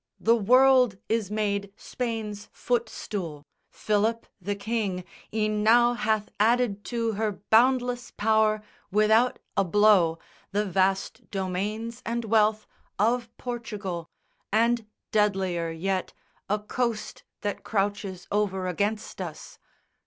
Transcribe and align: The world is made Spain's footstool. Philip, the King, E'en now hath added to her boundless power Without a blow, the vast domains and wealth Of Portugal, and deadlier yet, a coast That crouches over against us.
The 0.19 0.35
world 0.35 0.97
is 1.09 1.29
made 1.29 1.71
Spain's 1.77 2.49
footstool. 2.51 3.45
Philip, 3.69 4.25
the 4.41 4.55
King, 4.55 5.05
E'en 5.31 5.61
now 5.61 5.93
hath 5.93 6.31
added 6.39 6.83
to 6.85 7.11
her 7.11 7.33
boundless 7.51 8.09
power 8.09 8.63
Without 8.89 9.37
a 9.55 9.63
blow, 9.63 10.17
the 10.53 10.65
vast 10.65 11.29
domains 11.29 12.01
and 12.03 12.25
wealth 12.25 12.65
Of 12.97 13.29
Portugal, 13.37 14.09
and 14.51 14.87
deadlier 15.11 15.69
yet, 15.69 16.13
a 16.49 16.57
coast 16.57 17.21
That 17.41 17.63
crouches 17.63 18.27
over 18.31 18.65
against 18.65 19.21
us. 19.21 19.59